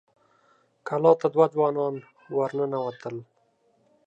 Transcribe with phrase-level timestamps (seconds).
[0.87, 1.95] کلا ته دوه ځوانان
[2.35, 3.15] ور ننوتل.